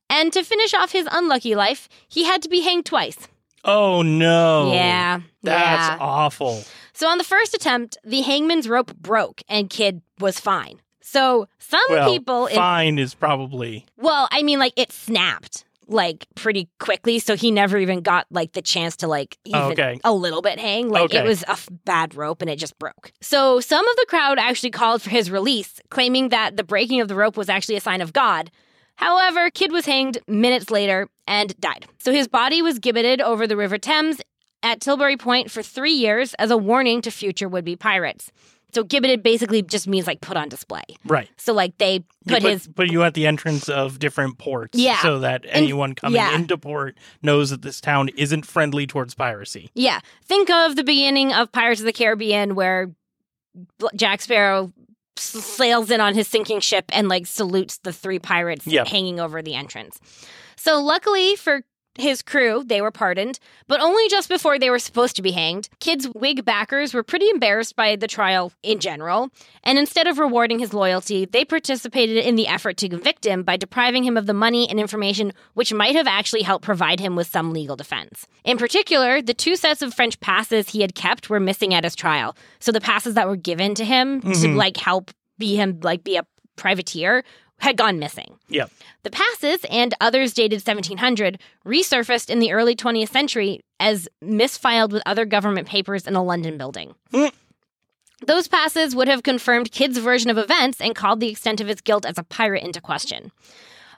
[0.10, 3.18] And to finish off his unlucky life, he had to be hanged twice.
[3.64, 4.72] Oh no.
[4.72, 5.22] yeah.
[5.42, 5.98] That's yeah.
[6.00, 6.64] awful.
[6.96, 10.80] So on the first attempt, the hangman's rope broke and Kidd was fine.
[11.02, 16.26] So some Well, people, in, fine is probably well, I mean, like it snapped like
[16.36, 20.00] pretty quickly, so he never even got like the chance to like even Oh, okay.
[20.04, 20.90] a little bit hang.
[20.90, 23.12] Like it was a f- bad rope and it just broke.
[23.22, 27.08] So some of the crowd actually called for his release, claiming that the breaking of
[27.08, 28.50] the rope was actually a sign of God.
[28.96, 31.86] However, Kidd was hanged minutes later and died.
[32.00, 34.22] So his body was gibbeted over the River Thames
[34.66, 38.32] at Tilbury Point for three years as a warning to future would be pirates.
[38.74, 40.82] So gibbeted basically just means like put on display.
[41.06, 41.30] right.
[41.38, 45.02] So like they put, put, his put you at the entrance of different ports, Yeah.
[45.02, 46.36] so that anyone coming yeah.
[46.36, 49.70] into port knows that this town isn't friendly towards piracy.
[49.76, 50.00] yeah.
[50.26, 52.92] Think of the beginning of Pirates of the Caribbean where
[53.96, 54.74] Jack Sparrow
[55.16, 58.88] sails in on his sinking ship and like salutes the three pirates Yep.
[58.88, 59.98] hanging over the entrance.
[60.58, 61.62] So luckily for
[61.98, 65.70] his crew, they were pardoned, but only just before they were supposed to be hanged.
[65.80, 69.30] Kidd's Whig backers were pretty embarrassed by the trial in general,
[69.64, 73.58] and instead of rewarding his loyalty, they participated in the effort to convict him by
[73.58, 77.28] depriving him of the money and information which might have actually helped provide him with
[77.28, 78.28] some legal defense.
[78.44, 81.96] In particular, the two sets of French passes he had kept were missing at his
[81.96, 82.36] trial.
[82.60, 84.56] So the passes that were given to him to Mhm.
[84.56, 87.24] like help be him like be a privateer
[87.60, 88.38] had gone missing.
[88.50, 88.72] Yep.
[89.04, 95.04] The passes and others dated 1700 resurfaced in the early 20th century as misfiled with
[95.06, 96.96] other government papers in a London building.
[97.12, 97.28] Hmm.
[98.26, 101.82] Those passes would have confirmed Kidd's version of events and called the extent of his
[101.82, 103.32] guilt as a pirate into question.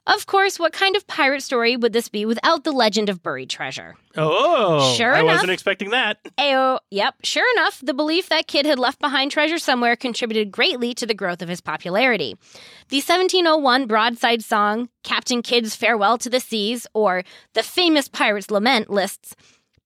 [0.08, 3.50] Of course, what kind of pirate story would this be without the legend of buried
[3.50, 3.96] treasure?
[4.16, 5.34] Oh, Sure I enough.
[5.36, 6.18] wasn't expecting that.
[6.38, 10.94] Ayo, yep, sure enough, the belief that Kidd had left behind treasure somewhere contributed greatly
[10.94, 12.36] to the growth of his popularity.
[12.88, 18.90] The 1701 broadside song, Captain Kidd's Farewell to the Seas, or the famous Pirate's Lament,
[18.90, 19.36] lists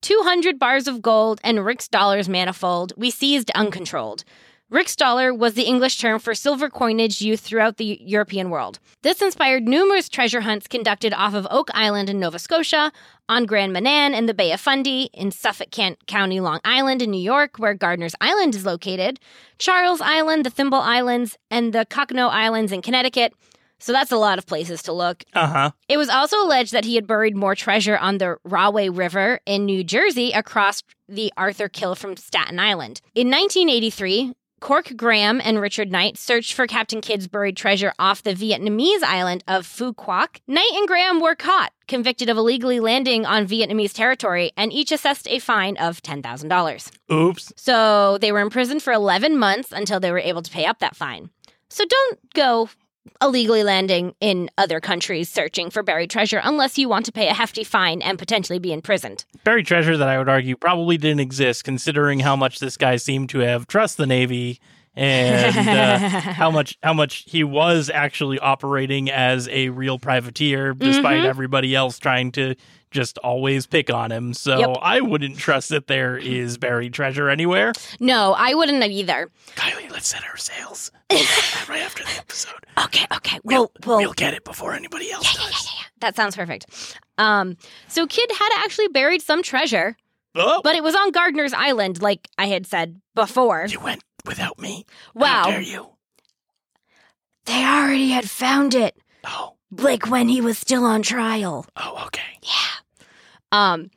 [0.02, 4.24] 200 bars of gold and rix dollars manifold we seized uncontrolled.
[4.72, 8.80] Rix dollar was the English term for silver coinage used throughout the European world.
[9.04, 12.94] This inspired numerous treasure hunts conducted off of Oak Island in Nova Scotia,
[13.28, 15.72] on Grand Manan in the Bay of Fundy, in Suffolk
[16.08, 19.20] County, Long Island in New York, where Gardiner's Island is located,
[19.58, 23.34] Charles Island, the Thimble Islands, and the Cockenoe Islands in Connecticut.
[23.78, 25.26] So that's a lot of places to look.
[25.34, 25.72] Uh huh.
[25.90, 29.66] It was also alleged that he had buried more treasure on the Rahway River in
[29.66, 33.02] New Jersey across the Arthur Kill from Staten Island.
[33.16, 38.36] In 1983, Cork Graham and Richard Knight searched for Captain Kidd's buried treasure off the
[38.36, 40.40] Vietnamese island of Phu Quoc.
[40.48, 45.28] Knight and Graham were caught, convicted of illegally landing on Vietnamese territory, and each assessed
[45.28, 46.92] a fine of $10,000.
[47.12, 47.54] Oops.
[47.56, 50.96] So they were imprisoned for 11 months until they were able to pay up that
[50.96, 51.32] fine.
[51.70, 52.70] So don't go
[53.22, 57.34] illegally landing in other countries searching for buried treasure unless you want to pay a
[57.34, 59.26] hefty fine and potentially be imprisoned.
[59.44, 63.30] Buried treasure that I would argue probably didn't exist, considering how much this guy seemed
[63.30, 64.60] to have trust the Navy
[64.96, 65.98] and uh,
[66.34, 71.26] how much how much he was actually operating as a real privateer, despite Mhm.
[71.30, 72.56] everybody else trying to
[72.92, 74.34] just always pick on him.
[74.34, 74.78] So Yep.
[74.82, 77.74] I wouldn't trust that there is buried treasure anywhere.
[78.00, 79.30] No, I wouldn't have either.
[79.56, 82.54] Kiley, let's set our sails right after the episode.
[82.86, 83.40] Okay, okay.
[83.44, 85.70] Well, well, We'll get it before anybody else yeah, does.
[86.02, 86.66] that sounds perfect.
[87.18, 89.96] Um, so Kidd had actually buried some treasure,
[90.36, 93.66] Oh, but it was on Gardiner's Island, like I had said before.
[93.70, 94.86] you went without me.
[95.16, 95.90] How Wow, dare you?
[97.46, 101.66] they already had found it, Oh, like when he was still on trial.
[101.76, 102.22] oh, okay.
[103.52, 103.92] Um,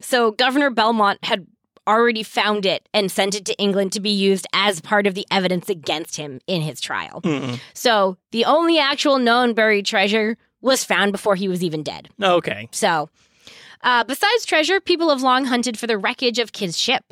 [0.00, 1.46] so Governor Bellomont had
[1.86, 5.26] already found it and sent it to England to be used as part of the
[5.30, 7.20] evidence against him in his trial.
[7.22, 7.58] Mm-mm.
[7.74, 12.08] So the only actual known buried treasure was found before he was even dead.
[12.22, 12.68] Okay.
[12.70, 13.10] So,
[13.82, 17.04] uh, besides treasure, people have long hunted for the wreckage of Kidd's ship.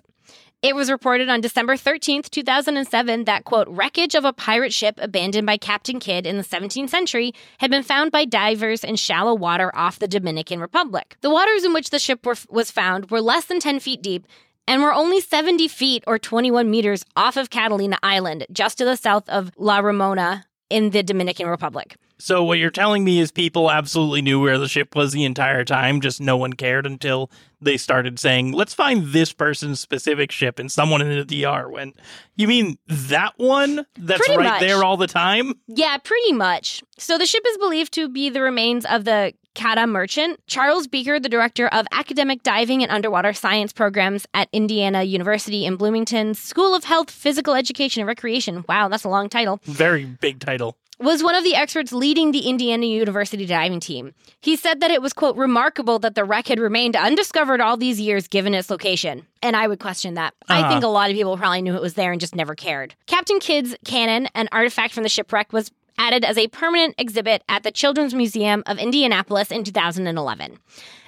[0.63, 5.47] It was reported on December 13th, 2007, that, quote, wreckage of a pirate ship abandoned
[5.47, 9.75] by Captain Kidd in the 17th century had been found by divers in shallow water
[9.75, 11.17] off the Dominican Republic.
[11.23, 14.27] The waters in which the ship were, was found were less than 10 feet deep
[14.69, 18.99] and were only 70 feet or 21 meters off of Catalina Island, just to the
[18.99, 21.97] south of La Romana in the Dominican Republic.
[22.21, 25.65] So what you're telling me is people absolutely knew where the ship was the entire
[25.65, 27.31] time, just no one cared until
[27.61, 31.97] they started saying, "Let's find this person's specific ship," and someone in the DR went,
[32.37, 34.61] "You mean that one that's Pretty right much.
[34.61, 36.83] there all the time?" Yeah, pretty much.
[36.99, 40.41] So the ship is believed to be the remains of the Quedagh Merchant.
[40.47, 45.77] Charles Beeker, the director of academic diving and underwater science programs at Indiana University in
[45.77, 48.65] Bloomington School of Health, Physical Education, and Recreation.
[48.69, 49.61] Wow, that's a long title.
[49.65, 50.77] Very big title.
[51.01, 54.13] Was one of the experts leading the Indiana University diving team.
[54.41, 57.99] He said that it was, quote, remarkable that the wreck had remained undiscovered all these
[58.01, 59.27] years given its location.
[59.43, 60.35] And I would question that.
[60.49, 60.69] I Uh-huh.
[60.71, 62.95] think a lot of people probably knew it was there and just never cared.
[63.07, 67.63] Captain Kidd's cannon, an artifact from the shipwreck, was added as a permanent exhibit at
[67.63, 70.59] the Children's Museum of Indianapolis in 2011.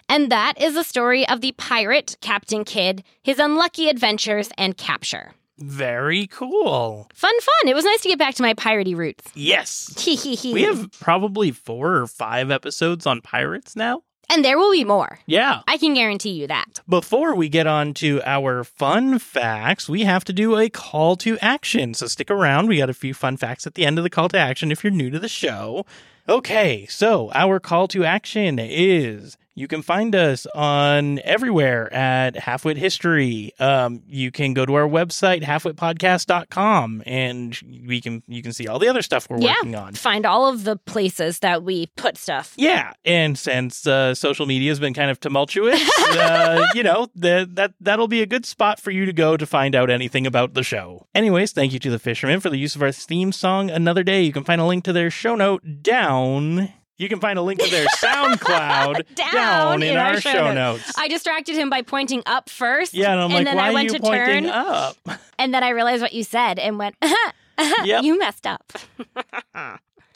[0.09, 5.33] And that is the story of the pirate, Captain Kidd, his unlucky adventures, and capture.
[5.59, 7.09] Very cool.
[7.15, 7.69] Fun, fun.
[7.69, 9.31] It was nice to get back to my piratey roots.
[9.35, 9.95] Yes.
[10.53, 14.03] We have probably four or five episodes on pirates now.
[14.31, 15.19] And there will be more.
[15.27, 15.61] Yeah.
[15.69, 16.81] I can guarantee you that.
[16.89, 21.39] Before we get on to our fun facts, we have to do a call to
[21.41, 21.93] action.
[21.95, 22.69] So stick around.
[22.69, 24.83] We got a few fun facts at the end of the call to action if
[24.83, 25.85] you're new to the show.
[26.29, 32.77] Okay, so our call to action is you can find us on everywhere at Halfwit
[32.77, 33.53] History.
[33.59, 38.79] Um, you can go to our website, halfwitpodcast.com, and we can you can see all
[38.79, 39.55] the other stuff we're Yeah.
[39.59, 39.95] working on.
[39.95, 42.55] Find all of the places that we put stuff.
[42.57, 45.81] Yeah, and since uh, social media has been kind of tumultuous,
[46.11, 49.47] uh, you know that that that'll be a good spot for you to go to
[49.47, 51.07] find out anything about the show.
[51.15, 54.23] Anyways, thank you to the Fishermen for the use of our theme song "Another Day."
[54.23, 56.73] You can find a link to their show note down.
[56.99, 60.93] You can find a link to their SoundCloud Down in, our, show notes.
[60.97, 62.95] I distracted him by pointing up first.
[62.95, 64.97] yeah, and I'm like, then why I went are you to pointing turn, up?
[65.39, 66.95] and then I realized what you said and went,
[67.85, 68.05] Yep.
[68.05, 68.73] you messed up.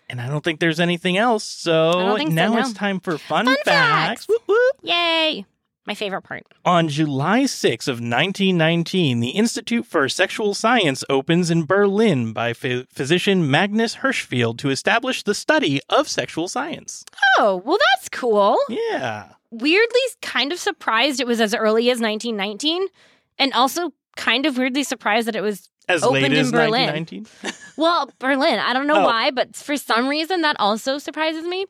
[0.09, 1.45] And I don't think there's anything else.
[1.45, 2.61] So don't so, now no.
[2.61, 4.27] it's time for fun, Fun facts.
[4.27, 4.29] facts.
[4.29, 4.77] Whoop, whoop.
[4.83, 5.45] Yay.
[5.87, 6.43] My favorite part.
[6.65, 12.87] On July 6 of 1919, the Institute for Sexual Science opens in Berlin by ph-
[12.93, 17.05] physician Magnus Hirschfeld to establish the study of sexual science.
[17.39, 18.59] Oh, well, that's cool.
[18.69, 19.29] Yeah.
[19.51, 22.89] Weirdly, kind of surprised it was as early as 1919,
[23.39, 26.87] and also kind of weirdly surprised that it was As Opened late in as Berlin.
[26.93, 27.27] 1919.
[27.79, 28.59] Well, Berlin.
[28.59, 29.05] I don't know Oh.
[29.05, 31.67] why, but for some reason that also surprises me.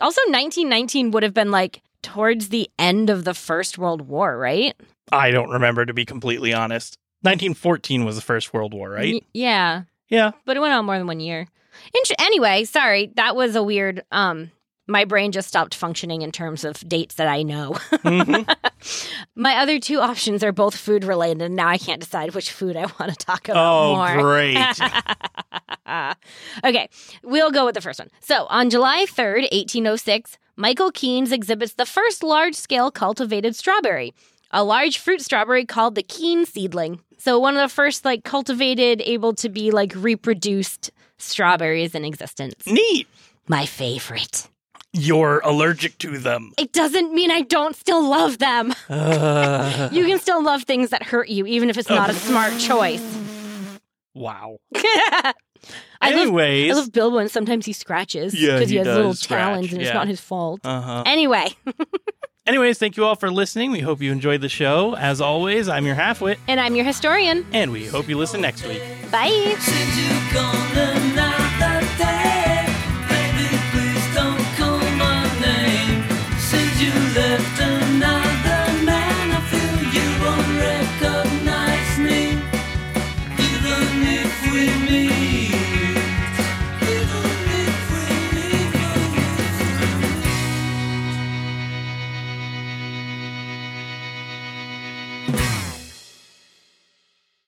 [0.00, 4.74] Also, 1919 would have been like towards the end of the First World War, right?
[5.12, 6.96] I don't remember, to be completely honest.
[7.22, 9.14] 1914 was the First World War, right?
[9.14, 10.32] Y- yeah, Yeah.
[10.44, 11.46] but it went on more than one year.
[11.94, 14.02] Int- anyway, sorry, that was a weird.
[14.12, 14.50] Um,
[14.90, 17.72] my brain just stopped functioning in terms of dates that I know.
[17.90, 18.56] Mhm.
[19.36, 22.76] my other two options are both food related, and now I can't decide which food
[22.76, 24.22] I want to talk about oh, more.
[24.22, 24.56] great.
[26.64, 26.88] okay,
[27.22, 28.08] we'll go with the first one.
[28.20, 34.12] So, on July 3rd, 1806, Michael Keynes exhibits the first large scale cultivated strawberry,
[34.50, 36.98] a large fruit strawberry called the Keene seedling.
[37.16, 42.56] So, one of the first, like, cultivated, able to be, like, reproduced strawberries in existence.
[42.66, 43.06] Neat.
[43.46, 44.48] My favorite.
[44.92, 46.50] You're allergic to them.
[46.58, 48.74] It doesn't mean I don't still love them.
[48.88, 52.58] Uh, You can still love things that hurt you, even if it's not a smart
[52.58, 53.04] choice.
[54.12, 54.58] wow.
[56.00, 56.70] I love Anyways.
[56.72, 59.40] I love Bilbo, and sometimes he scratches Yeah, because he, he has little does scratch,
[59.40, 60.60] talons, and it's not his fault.
[60.64, 61.02] uh-huh.
[61.06, 61.48] Anyway,
[62.46, 63.72] Anyways, thank you all for listening.
[63.72, 64.94] We hope you enjoyed the show.
[64.96, 67.44] As always, I'm your halfwit, and I'm your historian.
[67.52, 68.80] and we hope you listen next week.
[69.10, 69.56] Bye.